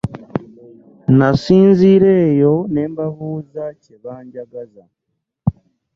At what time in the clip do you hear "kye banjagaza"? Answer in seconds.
3.81-4.83